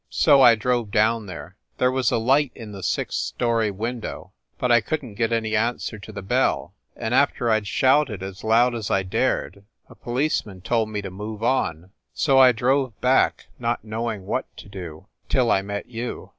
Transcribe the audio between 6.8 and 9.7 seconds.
and after I d shouted as loud as I dared,